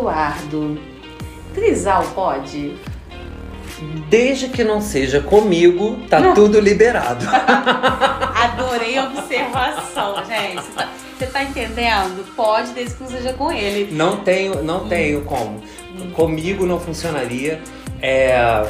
[0.00, 0.78] entendendo.
[1.54, 2.76] Trisal pode?
[4.08, 7.24] Desde que não seja comigo, tá tudo liberado.
[7.28, 10.62] Adorei a observação, gente.
[10.62, 10.88] Você tá,
[11.18, 12.24] você tá entendendo?
[12.34, 13.92] Pode, desde que não seja com ele.
[13.92, 15.62] Não tenho, não tenho como.
[16.14, 17.60] Comigo não funcionaria.
[18.00, 18.66] É,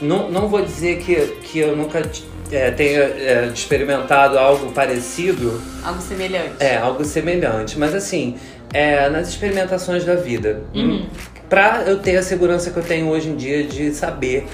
[0.00, 2.02] não, não vou dizer que, que eu nunca
[2.50, 5.62] é, tenha é, experimentado algo parecido.
[5.84, 6.54] Algo semelhante.
[6.58, 7.78] É, algo semelhante.
[7.78, 8.36] Mas assim,
[8.72, 10.62] é, nas experimentações da vida.
[10.74, 11.06] Uhum.
[11.48, 14.46] Pra eu ter a segurança que eu tenho hoje em dia de saber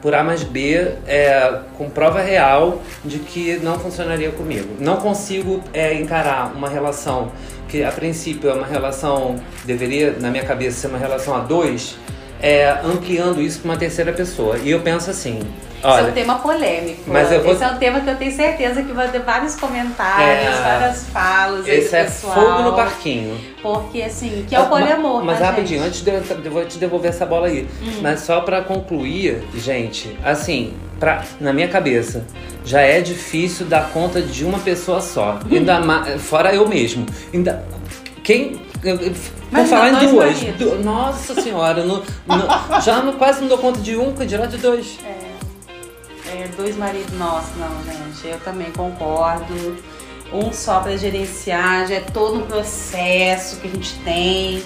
[0.00, 4.76] por A mais B é, com prova real de que não funcionaria comigo.
[4.78, 7.32] Não consigo é, encarar uma relação
[7.68, 11.96] que a princípio é uma relação, deveria na minha cabeça ser uma relação a dois,
[12.40, 14.58] é, ampliando isso para uma terceira pessoa.
[14.58, 15.40] E eu penso assim,
[15.84, 17.02] Olha, Esse é um tema polêmico.
[17.06, 17.52] Mas eu vou...
[17.52, 20.62] Esse é um tema que eu tenho certeza que vai ter vários comentários, É.
[20.62, 21.68] várias falas.
[21.68, 22.34] esse é pessoal.
[22.34, 23.38] fogo no parquinho.
[23.62, 25.88] Porque, assim, que é o poliamor, Mas tá, rapidinho, gente?
[25.88, 27.68] antes de eu, entrar- eu vou te devolver essa bola aí.
[27.82, 27.98] Hum.
[28.02, 32.24] Mas só pra concluir, gente, assim, pra, na minha cabeça,
[32.64, 35.38] já é difícil dar conta de uma pessoa só.
[35.50, 35.54] Hum.
[35.56, 37.04] Ainda mais, fora eu mesmo.
[37.32, 37.62] Ainda,
[38.22, 38.60] quem.
[39.50, 40.38] Vou falar em duas.
[40.58, 44.26] Du- nossa senhora, eu não- não- já não- quase não dou conta de um, que
[44.26, 44.98] dirá de dois.
[45.04, 45.14] É,
[46.56, 49.76] dois maridos, nossa, não, gente, eu também concordo.
[50.32, 54.64] Um só pra gerenciar, já é todo um processo que a gente tem.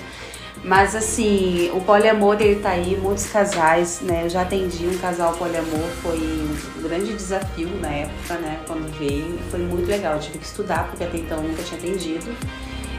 [0.65, 4.25] Mas assim, o poliamor ele tá aí, muitos casais, né?
[4.25, 8.61] Eu já atendi um casal poliamor, foi um grande desafio na época, né?
[8.67, 10.15] Quando veio, foi muito legal.
[10.15, 12.35] Eu tive que estudar, porque até então eu nunca tinha atendido.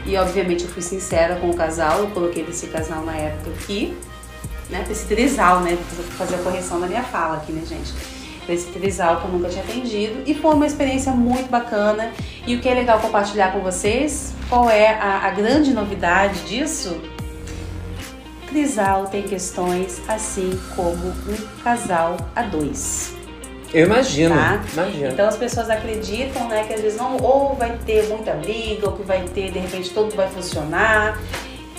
[0.06, 3.96] E obviamente eu fui sincera com o casal, eu coloquei esse casal na época aqui,
[4.70, 4.86] né?
[4.90, 5.76] Esse trisal, né?
[6.16, 8.19] Fazer a correção da minha fala aqui, né, gente?
[8.50, 10.24] Pra esse trisal que eu nunca tinha atendido.
[10.26, 12.10] E foi uma experiência muito bacana.
[12.44, 17.00] E o que é legal compartilhar com vocês, qual é a, a grande novidade disso?
[18.48, 23.14] Trisal tem questões assim como um casal a dois.
[23.72, 24.34] Eu imagino.
[24.34, 24.60] Tá.
[24.72, 25.12] Imagino.
[25.12, 28.96] Então as pessoas acreditam, né, que às vezes não, ou vai ter muita briga, ou
[28.96, 31.20] que vai ter, de repente, tudo vai funcionar.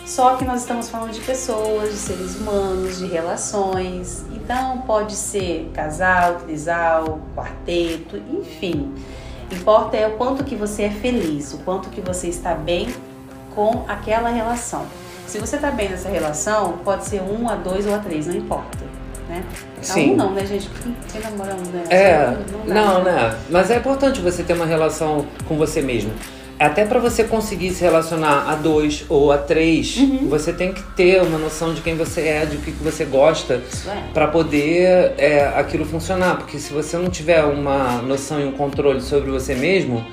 [0.06, 4.24] Só que nós estamos falando de pessoas, de seres humanos, de relações.
[4.52, 8.94] Então pode ser casal, trisal, quarteto, enfim.
[9.50, 12.94] Importa é o quanto que você é feliz, o quanto que você está bem
[13.56, 14.86] com aquela relação.
[15.26, 18.36] Se você está bem nessa relação, pode ser um a dois ou a três, não
[18.36, 18.80] importa.
[19.30, 19.42] Né?
[19.80, 20.12] A Sim.
[20.12, 20.70] um não, né, gente?
[21.10, 21.84] Quem, namora um, né?
[21.90, 23.34] É, dá, não, né?
[23.50, 26.12] Mas é importante você ter uma relação com você mesmo.
[26.62, 30.28] Até pra você conseguir se relacionar a dois ou a três, Uhum.
[30.30, 33.04] você tem que ter uma noção de quem você é, de o que que você
[33.04, 33.56] gosta,
[33.88, 34.14] é.
[34.14, 36.38] Pra poder é, aquilo funcionar.
[36.38, 40.06] Porque se você não tiver uma noção e um controle sobre você mesmo,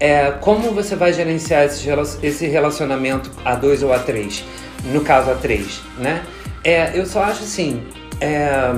[0.00, 4.42] é, como você vai gerenciar esse, rela- esse relacionamento a dois ou a três?
[4.86, 6.22] No caso, a três, né?
[6.64, 7.82] É, eu só acho assim.
[8.22, 8.72] é,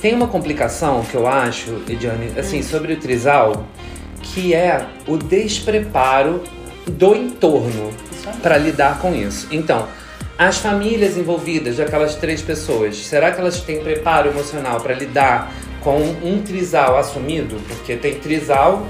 [0.00, 3.64] tem uma complicação que eu acho, Ediane, assim, sobre o trisal,
[4.34, 6.42] que é o despreparo
[6.86, 7.92] do entorno
[8.42, 9.46] para lidar com isso.
[9.50, 9.86] Então,
[10.38, 15.98] as famílias envolvidas daquelas três pessoas, será que elas têm preparo emocional para lidar com
[16.00, 17.56] um trisal assumido?
[17.68, 18.86] Porque tem trisal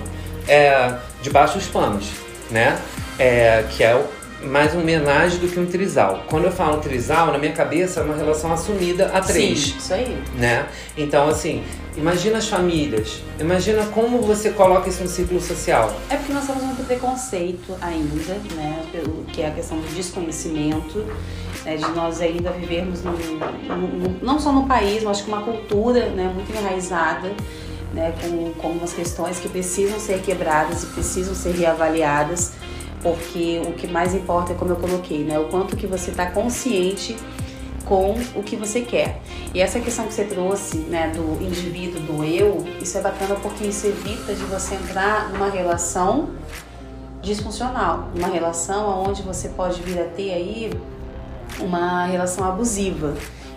[0.48, 2.06] é, de baixos panos,
[2.50, 2.78] né?
[3.18, 6.24] É, que é o- mais um homenagem do que um trisal.
[6.28, 9.94] Quando eu falo trisal, na minha cabeça é uma relação assumida a três Sim, isso
[9.94, 10.18] aí.
[10.36, 10.66] né?
[10.96, 11.62] Então, assim,
[11.96, 15.94] imagina as famílias, imagina como você coloca isso no ciclo social.
[16.10, 18.82] É porque nós temos muito preconceito ainda, né?
[18.90, 21.04] Pelo que é a questão do desconhecimento,
[21.64, 21.76] né?
[21.76, 26.06] De nós ainda vivermos num, num- não só no país, mas acho que uma cultura,
[26.10, 26.30] né?
[26.34, 27.30] Muito enraizada,
[27.94, 28.12] né?
[28.20, 32.52] Com, com umas questões que precisam ser quebradas e precisam ser reavaliadas,
[33.02, 35.38] porque o que mais importa é como eu coloquei, né?
[35.38, 37.16] O quanto que você está consciente
[37.84, 39.20] com o que você quer.
[39.52, 43.64] E essa questão que você trouxe, né, do indivíduo, do eu, isso é bacana porque
[43.64, 46.30] isso evita de você entrar numa relação
[47.20, 50.72] disfuncional, uma relação onde você pode vir a ter aí
[51.60, 53.14] uma relação abusiva.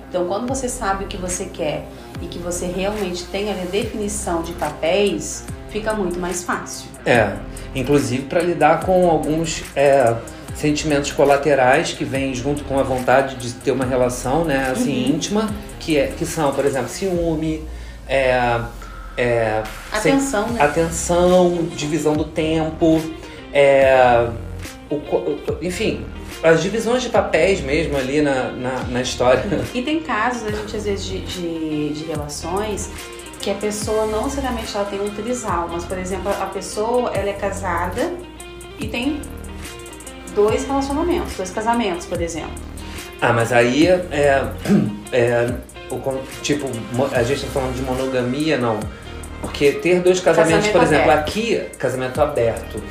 [0.09, 1.87] Então, quando você sabe o que você quer
[2.21, 5.43] e que você realmente tem a definição de papéis,
[5.75, 6.87] fica muito mais fácil.
[7.05, 7.33] É,
[7.75, 10.15] inclusive para lidar com alguns é,
[10.55, 15.15] sentimentos colaterais que vêm junto com a vontade de ter uma relação, né, assim, Uhum.
[15.15, 15.49] íntima,
[15.79, 17.61] que, é, que são, por exemplo, ciúme,
[18.07, 18.61] é,
[19.17, 20.61] é, Atenção, né?
[20.61, 23.01] atenção, divisão do tempo,
[23.53, 24.27] é,
[24.89, 25.01] o-
[25.61, 26.05] enfim,
[26.41, 29.43] as divisões de papéis mesmo ali na, na, na história.
[29.73, 32.89] E tem casos, a gente às vezes, de, de, de relações
[33.45, 37.29] que a pessoa não necessariamente ela tem um trisal, mas, por exemplo, a pessoa ela
[37.29, 38.11] é casada
[38.79, 39.21] e tem
[40.33, 42.55] dois relacionamentos, dois casamentos, por exemplo.
[43.21, 44.51] Ah, mas aí é,
[45.11, 45.53] é
[45.91, 46.01] o,
[46.41, 46.67] tipo,
[47.11, 48.79] a gente tá falando de monogamia, não.
[49.41, 51.29] Porque ter dois casamentos, Casamento por exemplo, aberto.
[51.29, 52.81] aqui, casamento aberto.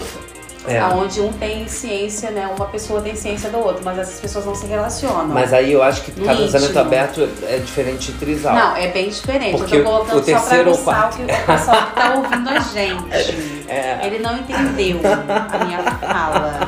[0.66, 0.82] É.
[0.84, 2.46] Onde um tem ciência, né?
[2.56, 5.26] Uma pessoa tem ciência do outro, mas essas pessoas não se relacionam.
[5.26, 6.78] Mas aí eu acho que casamento íntimo.
[6.80, 8.54] aberto é diferente de trisal.
[8.54, 9.58] Não, é bem diferente.
[9.58, 12.14] Porque eu tô colocando o terceiro só pra aguçar o que o pessoal que tá
[12.16, 13.64] ouvindo a gente.
[13.68, 14.00] É.
[14.06, 16.60] Ele não entendeu a minha fala.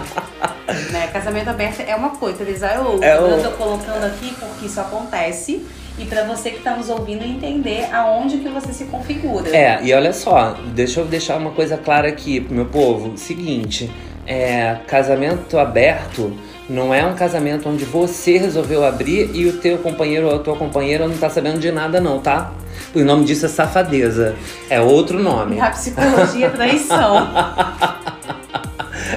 [0.91, 1.07] Né?
[1.13, 3.07] Casamento aberto é uma coisa, trisal é outra.
[3.07, 5.65] É o- Eu tô colocando aqui porque isso acontece.
[5.99, 9.49] E pra você que tá nos ouvindo entender aonde que você se configura.
[9.57, 13.17] É, e olha só, deixa eu deixar uma coisa clara aqui pro meu povo.
[13.17, 13.91] Seguinte,
[14.27, 16.37] é, casamento aberto
[16.69, 20.57] não é um casamento onde você resolveu abrir e o teu companheiro ou a tua
[20.57, 22.53] companheira não tá sabendo de nada não, tá?
[22.95, 24.35] O nome disso é safadeza.
[24.69, 25.57] É outro nome.
[25.57, 27.29] Na psicologia, traição.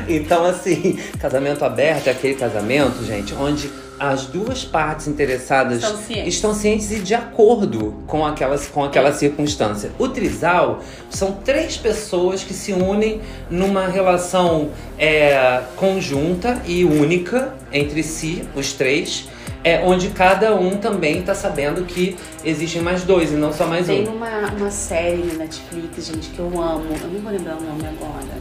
[0.08, 6.34] Então, assim, casamento aberto é aquele casamento, gente, onde as duas partes interessadas Estão cientes.
[6.34, 9.92] estão cientes e de acordo com, aquelas, com aquela circunstância.
[10.00, 10.80] O trisal
[11.10, 13.20] são três pessoas que se unem
[13.50, 19.28] numa relação é, conjunta e única entre si, os três.
[19.62, 22.16] É, onde cada um também tá sabendo que
[22.46, 24.14] existem mais dois e não só mais Tem um.
[24.14, 26.86] uma, uma série no Netflix, gente, que eu amo.
[27.04, 28.40] Eu não vou lembrar o nome agora.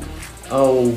[0.64, 0.92] Oh,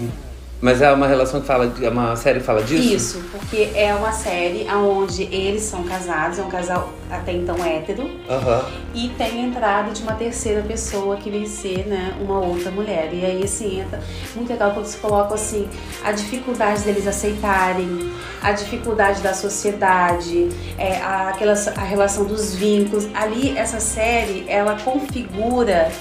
[0.62, 2.94] mas é uma relação que fala, é uma série que fala disso?
[2.94, 8.10] Isso, porque é uma série onde eles são casados, é um casal até então hétero,
[8.30, 8.64] Aham.
[8.94, 13.10] e tem a entrada de uma terceira pessoa que vem ser, né, uma outra mulher.
[13.12, 14.00] E aí assim entra
[14.36, 15.68] muito legal quando se coloca assim
[16.04, 20.48] a dificuldade deles aceitarem, a dificuldade da sociedade,
[20.78, 23.08] é, a, aquela, a relação dos vínculos.
[23.16, 25.92] Ali essa série ela configura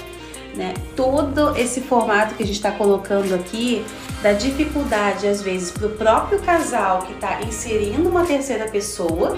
[0.55, 3.83] né, todo esse formato que a gente está colocando aqui
[4.21, 9.37] da dificuldade às vezes para o próprio casal que está inserindo uma terceira pessoa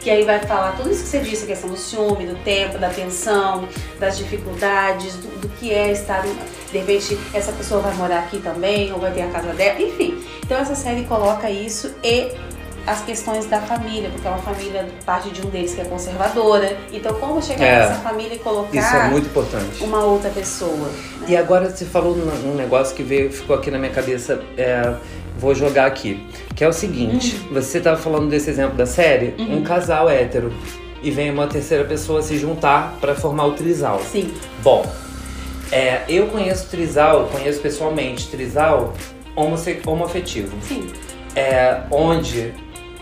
[0.00, 2.78] que aí vai falar tudo isso que você disse, a questão do ciúme, do tempo,
[2.78, 3.68] da tensão,
[3.98, 6.22] das dificuldades, do, do que é estar.
[6.22, 10.22] De repente, essa pessoa vai morar aqui também, ou vai ter a casa dela, enfim.
[10.44, 12.32] Então, essa série coloca isso e
[12.90, 16.76] as questões da família, porque é uma família, parte de um deles que é conservadora.
[16.92, 17.78] Então, como chegar É.
[17.88, 19.82] nessa família e colocar Isso é muito importante.
[19.84, 20.70] uma outra pessoa?
[21.20, 21.26] né?
[21.28, 24.94] E agora você falou num negócio que veio, ficou aqui na minha cabeça, é,
[25.38, 26.24] vou jogar aqui.
[26.54, 30.52] Que é o seguinte, você tava falando desse exemplo da série, um casal hétero.
[31.02, 34.00] E vem uma terceira pessoa se juntar pra formar o trisal.
[34.10, 34.34] Sim.
[34.64, 34.84] Bom,
[35.70, 38.92] é, eu conheço trisal, conheço pessoalmente trisal
[39.86, 40.56] homoafetivo.
[40.62, 40.90] Sim.
[41.36, 42.52] é, onde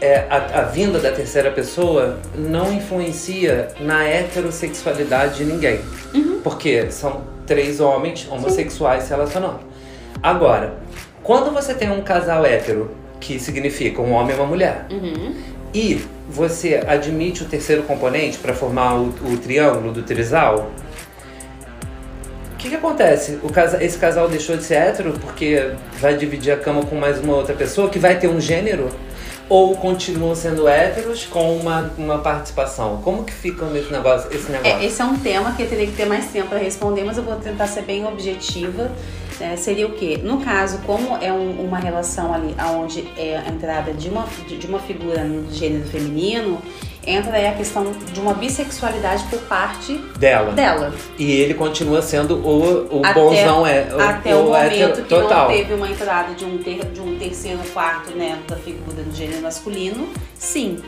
[0.01, 5.81] é, a, a vinda da terceira pessoa não influencia na heterossexualidade de ninguém.
[6.43, 9.61] Porque são três homens homossexuais se relacionando.
[10.23, 10.75] Agora,
[11.23, 12.91] quando você tem um casal hétero,
[13.21, 15.35] que significa um homem e uma mulher, Uhum.
[15.75, 20.71] e você admite o terceiro componente para formar o, o triângulo do trisal,
[22.53, 23.39] o que, que acontece?
[23.43, 27.19] O casa, esse casal deixou de ser hétero porque vai dividir a cama com mais
[27.21, 28.89] uma outra pessoa que vai ter um gênero?
[29.49, 33.01] Ou continuam sendo héteros com uma, uma participação?
[33.05, 34.73] Como que fica nesse negócio, esse negócio?
[34.77, 37.17] É, esse é um tema que eu teria que ter mais tempo para responder, mas
[37.17, 38.91] eu vou tentar ser bem objetiva.
[39.39, 39.55] né?
[39.57, 40.19] seria o quê?
[40.23, 44.57] No caso, como é um- uma relação ali onde é a entrada de uma, de,
[44.57, 46.61] de uma figura no gênero feminino,
[47.07, 50.53] entra aí a questão de uma bissexualidade por parte Dela.
[50.53, 50.93] dela.
[51.19, 55.09] E ele continua sendo o, o Até- bonzão é o, Até o, momento hétero que
[55.09, 55.49] total.
[55.49, 59.15] não teve uma entrada de um, ter, de um terceiro quarto né, da figura do
[59.15, 60.79] gênero masculino, sim.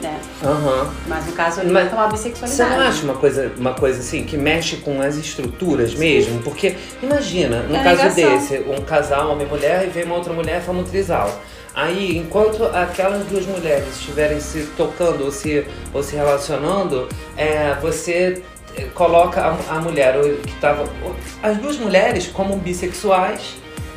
[0.00, 0.16] Né?
[0.44, 0.94] Aham.
[1.08, 2.70] Mas no caso ali Mas entra uma Você bissexualidade.
[2.80, 6.40] não acha uma coisa, uma coisa assim que mexe com as estruturas mesmo?
[6.42, 10.32] Porque imagina, no É caso desse, um casal, homem e mulher, e vem uma outra
[10.32, 11.28] mulher, forma um trisal.
[11.74, 18.42] Aí, enquanto aquelas duas mulheres estiverem se tocando ou se, ou se relacionando, é, você
[18.76, 20.14] eh, coloca a, a mulher
[20.46, 20.84] que tava.
[20.84, 23.54] o- As duas mulheres como bissexuais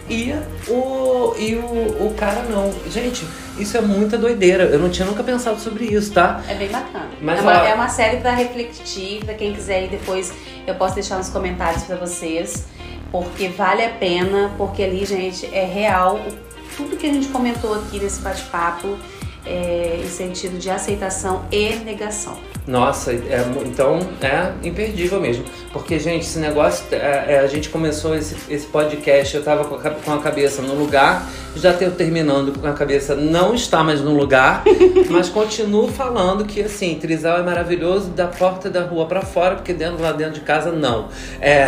[0.10, 0.34] e
[0.68, 2.72] o, e o, o cara não.
[2.90, 3.26] Gente,
[3.58, 4.64] isso é muita doideira.
[4.66, 6.42] Eu não tinha nunca pensado sobre isso, tá?
[6.48, 7.10] É bem bacana.
[7.22, 10.32] Mas, é, uma, ó- é uma série pra refletir, pra quem quiser ir depois,
[10.68, 12.66] eu posso deixar nos comentários pra vocês,
[13.12, 17.74] porque vale a pena, porque ali, gente, é real o- tudo que a gente comentou
[17.74, 18.98] aqui nesse bate-papo
[19.46, 22.38] é, em sentido de aceitação e negação.
[22.68, 25.44] Nossa, é então é imperdível mesmo.
[25.74, 29.76] Porque, gente, esse negócio, é, é, a gente começou esse, esse podcast, eu tava com
[29.76, 34.02] a, com a cabeça no lugar, já tô terminando com a cabeça não está mais
[34.02, 34.64] no lugar,
[35.10, 39.74] mas continuo falando que, assim, trisal é maravilhoso da porta da rua pra fora, porque
[39.74, 41.10] dentro lá dentro de casa, não.
[41.40, 41.68] É.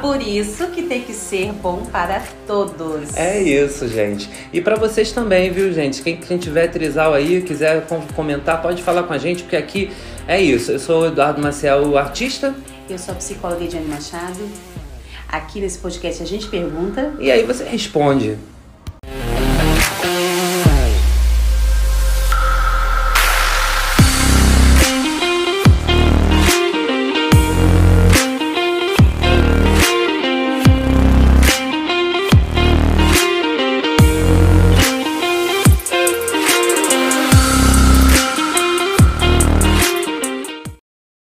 [0.00, 3.16] Por isso que tem que ser bom para todos.
[3.16, 4.28] É isso, gente.
[4.52, 6.02] E para vocês também, viu, gente?
[6.02, 9.90] Quem, quem tiver trisal aí, quiser comentar, pode falar com a gente, porque aqui
[10.26, 10.72] é isso.
[10.72, 12.54] Eu sou o Eduardo Maciel, o artista.
[12.88, 14.40] Eu sou a psicóloga Ediane Machado.
[15.28, 17.14] Aqui nesse podcast a gente pergunta.
[17.18, 18.36] E aí você responde.